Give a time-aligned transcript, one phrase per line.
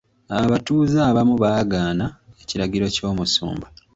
[0.37, 2.05] Abatuuze abamu baagaana
[2.41, 3.67] ekiragiro ky'omusumba.